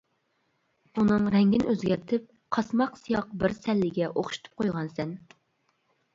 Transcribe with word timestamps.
ئۇنىڭ 1.01 1.27
رەڭگىنى 1.35 1.67
ئۆزگەرتىپ، 1.73 2.25
قاسماق 2.57 2.97
سىياق 3.03 3.29
بىر 3.45 3.55
سەللىگە 3.59 4.09
ئوخشىتىپ 4.15 4.61
قويغانسەن. 4.65 5.15